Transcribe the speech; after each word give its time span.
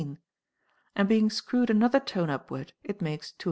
makes 0.01 0.09
216; 0.17 0.31
and 0.95 1.07
being 1.09 1.29
screwed 1.29 1.69
another 1.69 1.99
tone 1.99 2.31
upward 2.31 2.73
it 2.83 3.03
makes 3.03 3.31
243. 3.33 3.35